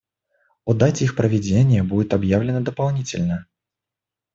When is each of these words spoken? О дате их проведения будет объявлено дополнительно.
О 0.65 0.73
дате 0.73 1.03
их 1.05 1.15
проведения 1.15 1.83
будет 1.83 2.15
объявлено 2.15 2.61
дополнительно. 2.61 3.45